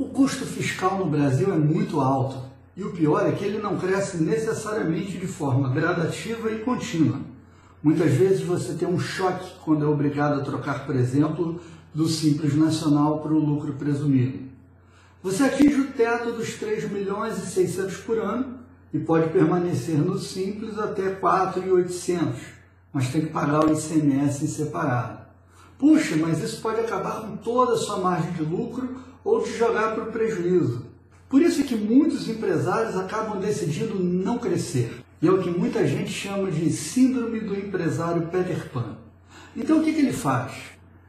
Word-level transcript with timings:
O 0.00 0.06
custo 0.06 0.46
fiscal 0.46 0.96
no 0.96 1.10
Brasil 1.10 1.52
é 1.52 1.58
muito 1.58 2.00
alto 2.00 2.38
e 2.74 2.82
o 2.82 2.90
pior 2.90 3.28
é 3.28 3.32
que 3.32 3.44
ele 3.44 3.58
não 3.58 3.76
cresce 3.76 4.16
necessariamente 4.16 5.18
de 5.18 5.26
forma 5.26 5.68
gradativa 5.68 6.50
e 6.50 6.60
contínua. 6.60 7.20
Muitas 7.82 8.10
vezes 8.12 8.40
você 8.40 8.72
tem 8.72 8.88
um 8.88 8.98
choque 8.98 9.58
quando 9.62 9.84
é 9.84 9.86
obrigado 9.86 10.40
a 10.40 10.42
trocar, 10.42 10.86
por 10.86 10.96
exemplo, 10.96 11.60
do 11.92 12.08
Simples 12.08 12.54
Nacional 12.54 13.18
para 13.18 13.34
o 13.34 13.38
lucro 13.38 13.74
presumido. 13.74 14.38
Você 15.22 15.42
atinge 15.42 15.78
o 15.78 15.92
teto 15.92 16.32
dos 16.32 16.54
3 16.54 16.90
milhões 16.90 17.36
e 17.36 17.46
600 17.46 17.98
por 17.98 18.16
ano 18.16 18.54
e 18.94 18.98
pode 18.98 19.28
permanecer 19.28 19.98
no 19.98 20.18
Simples 20.18 20.78
até 20.78 21.10
4,800, 21.10 22.40
mas 22.90 23.12
tem 23.12 23.26
que 23.26 23.32
pagar 23.34 23.66
o 23.66 23.70
ICMS 23.70 24.48
separado. 24.48 25.29
Puxa, 25.80 26.14
mas 26.14 26.42
isso 26.42 26.60
pode 26.60 26.78
acabar 26.78 27.22
com 27.22 27.38
toda 27.38 27.72
a 27.72 27.76
sua 27.78 27.96
margem 27.96 28.32
de 28.32 28.42
lucro 28.42 28.96
ou 29.24 29.42
te 29.42 29.56
jogar 29.56 29.94
para 29.94 30.04
o 30.04 30.12
prejuízo. 30.12 30.84
Por 31.26 31.40
isso 31.40 31.62
é 31.62 31.64
que 31.64 31.74
muitos 31.74 32.28
empresários 32.28 32.98
acabam 32.98 33.40
decidindo 33.40 33.94
não 33.94 34.36
crescer. 34.36 35.02
E 35.22 35.26
é 35.26 35.30
o 35.30 35.42
que 35.42 35.48
muita 35.48 35.86
gente 35.86 36.10
chama 36.10 36.50
de 36.50 36.70
síndrome 36.70 37.40
do 37.40 37.56
empresário 37.56 38.26
Peter 38.26 38.68
Pan. 38.68 38.98
Então 39.56 39.78
o 39.78 39.82
que, 39.82 39.94
que 39.94 40.00
ele 40.00 40.12
faz? 40.12 40.52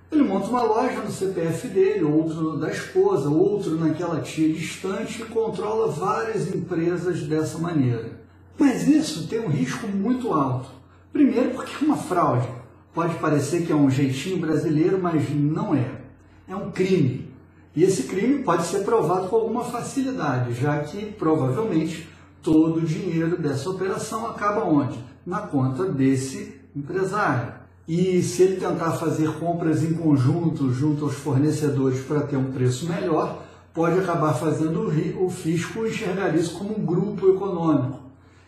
Ele 0.09 0.23
monta 0.23 0.47
uma 0.47 0.63
loja 0.63 1.01
no 1.01 1.11
CPF 1.11 1.67
dele, 1.67 2.05
outro 2.05 2.57
da 2.57 2.71
esposa, 2.71 3.29
outro 3.29 3.75
naquela 3.75 4.21
tia 4.21 4.53
distante 4.53 5.21
e 5.21 5.25
controla 5.25 5.91
várias 5.91 6.47
empresas 6.47 7.23
dessa 7.23 7.57
maneira. 7.57 8.21
Mas 8.57 8.87
isso 8.87 9.27
tem 9.27 9.41
um 9.41 9.49
risco 9.49 9.85
muito 9.85 10.31
alto. 10.31 10.69
Primeiro 11.11 11.49
porque 11.51 11.83
é 11.83 11.85
uma 11.85 11.97
fraude. 11.97 12.60
Pode 12.93 13.15
parecer 13.15 13.65
que 13.65 13.71
é 13.71 13.75
um 13.75 13.89
jeitinho 13.89 14.37
brasileiro, 14.37 14.99
mas 15.01 15.29
não 15.29 15.73
é. 15.73 16.01
É 16.47 16.55
um 16.55 16.71
crime. 16.71 17.31
E 17.73 17.83
esse 17.83 18.03
crime 18.03 18.43
pode 18.43 18.63
ser 18.63 18.79
provado 18.79 19.29
com 19.29 19.35
alguma 19.37 19.63
facilidade, 19.63 20.53
já 20.53 20.79
que 20.79 21.05
provavelmente 21.05 22.09
todo 22.41 22.77
o 22.77 22.85
dinheiro 22.85 23.37
dessa 23.37 23.69
operação 23.69 24.27
acaba 24.27 24.65
onde? 24.65 24.99
Na 25.25 25.39
conta 25.39 25.85
desse 25.85 26.59
empresário. 26.75 27.53
E 27.87 28.21
se 28.21 28.43
ele 28.43 28.59
tentar 28.59 28.91
fazer 28.91 29.39
compras 29.39 29.83
em 29.83 29.93
conjunto 29.93 30.71
junto 30.73 31.05
aos 31.05 31.15
fornecedores 31.15 32.01
para 32.01 32.21
ter 32.21 32.35
um 32.35 32.51
preço 32.51 32.89
melhor, 32.89 33.43
pode 33.73 33.99
acabar 33.99 34.33
fazendo 34.33 34.91
o 35.17 35.29
fisco 35.29 35.85
enxergar 35.85 36.35
isso 36.35 36.57
como 36.57 36.77
um 36.77 36.85
grupo 36.85 37.29
econômico 37.29 37.99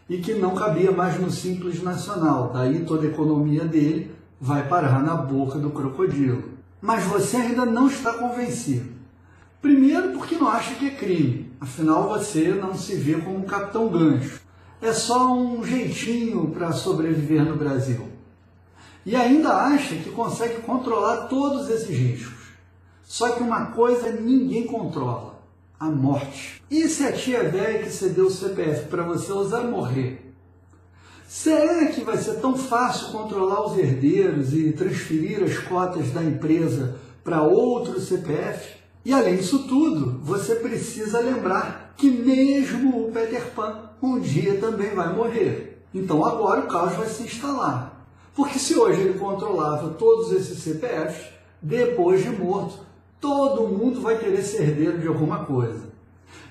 e 0.10 0.18
que 0.18 0.34
não 0.34 0.54
cabia 0.54 0.92
mais 0.92 1.20
no 1.20 1.32
simples 1.32 1.82
nacional. 1.82 2.52
Daí 2.54 2.86
toda 2.86 3.08
a 3.08 3.10
economia 3.10 3.64
dele 3.64 4.12
vai 4.44 4.68
parar 4.68 5.02
na 5.02 5.16
boca 5.16 5.58
do 5.58 5.70
crocodilo. 5.70 6.44
Mas 6.82 7.06
você 7.06 7.38
ainda 7.38 7.66
não 7.66 7.88
está 7.88 8.12
convencido. 8.12 8.92
Primeiro, 9.62 10.12
porque 10.12 10.36
não 10.36 10.50
acha 10.50 10.76
que 10.76 10.86
é 10.86 10.92
crime, 10.92 11.50
afinal 11.62 12.10
você 12.10 12.50
não 12.50 12.76
se 12.76 12.94
vê 12.96 13.14
como 13.22 13.38
um 13.38 13.44
capitão 13.44 13.88
gancho. 13.88 14.42
É 14.82 14.92
só 14.92 15.34
um 15.34 15.64
jeitinho 15.64 16.50
para 16.50 16.74
sobreviver 16.74 17.46
no 17.46 17.56
Brasil. 17.56 18.06
E 19.06 19.16
ainda 19.16 19.56
acha 19.56 19.96
que 19.96 20.10
consegue 20.10 20.62
controlar 20.64 21.28
todos 21.28 21.70
esses 21.70 21.88
riscos. 21.88 22.50
Só 23.02 23.30
que 23.30 23.44
uma 23.44 23.68
coisa 23.68 24.12
ninguém 24.12 24.68
controla: 24.68 25.40
a 25.80 25.86
morte. 25.86 26.62
E 26.70 26.90
se 26.90 27.06
a 27.06 27.14
tia 27.14 27.50
velha 27.50 27.84
que 27.84 27.90
cedeu 27.90 28.26
o 28.26 28.30
CPF 28.30 28.90
para 28.90 29.04
você 29.04 29.32
usar 29.32 29.64
morrer? 29.64 30.33
Será 31.36 31.88
que 31.88 32.02
vai 32.02 32.16
ser 32.18 32.36
tão 32.36 32.56
fácil 32.56 33.12
controlar 33.12 33.66
os 33.66 33.76
herdeiros 33.76 34.54
e 34.54 34.72
transferir 34.72 35.42
as 35.44 35.58
cotas 35.58 36.12
da 36.12 36.24
empresa 36.24 36.96
para 37.24 37.42
outro 37.42 38.00
CPF? 38.00 38.76
E 39.04 39.12
além 39.12 39.38
disso 39.38 39.68
tudo, 39.68 40.20
você 40.22 40.54
precisa 40.54 41.20
lembrar 41.20 41.96
que 41.98 42.08
mesmo 42.12 43.08
o 43.08 43.12
Peter 43.12 43.48
Pan 43.56 43.90
um 44.00 44.20
dia 44.20 44.60
também 44.60 44.94
vai 44.94 45.12
morrer. 45.12 45.84
Então 45.92 46.24
agora 46.24 46.62
o 46.62 46.68
caos 46.68 46.94
vai 46.94 47.08
se 47.08 47.24
instalar. 47.24 48.06
Porque 48.36 48.60
se 48.60 48.78
hoje 48.78 49.02
ele 49.02 49.18
controlava 49.18 49.90
todos 49.90 50.32
esses 50.34 50.60
CPFs, 50.60 51.32
depois 51.60 52.22
de 52.22 52.30
morto, 52.30 52.78
todo 53.20 53.68
mundo 53.68 54.02
vai 54.02 54.20
querer 54.20 54.44
ser 54.44 54.62
herdeiro 54.62 55.00
de 55.00 55.08
alguma 55.08 55.46
coisa. 55.46 55.93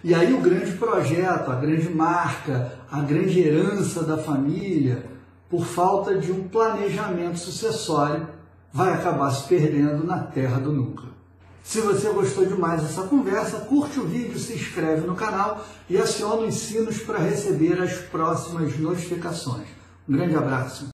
E 0.04 0.14
aí 0.14 0.32
o 0.32 0.40
grande 0.40 0.72
projeto, 0.72 1.50
a 1.50 1.54
grande 1.56 1.88
marca, 1.88 2.72
a 2.90 3.00
grande 3.00 3.40
herança 3.40 4.02
da 4.02 4.18
família, 4.18 5.04
por 5.48 5.64
falta 5.64 6.16
de 6.16 6.32
um 6.32 6.48
planejamento 6.48 7.38
sucessório, 7.38 8.26
vai 8.72 8.92
acabar 8.92 9.30
se 9.30 9.46
perdendo 9.46 10.04
na 10.04 10.18
terra 10.18 10.58
do 10.58 10.72
nunca. 10.72 11.04
Se 11.62 11.80
você 11.80 12.10
gostou 12.10 12.44
demais 12.44 12.82
dessa 12.82 13.02
conversa, 13.02 13.60
curte 13.60 14.00
o 14.00 14.06
vídeo, 14.06 14.38
se 14.38 14.54
inscreve 14.54 15.06
no 15.06 15.14
canal 15.14 15.64
e 15.88 15.96
aciona 15.96 16.46
os 16.46 16.54
sinos 16.54 16.98
para 16.98 17.18
receber 17.18 17.80
as 17.80 17.94
próximas 17.94 18.76
notificações. 18.78 19.68
Um 20.08 20.14
grande 20.14 20.34
abraço. 20.34 20.88